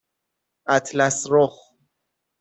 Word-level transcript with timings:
اطلسرخ 0.67 1.55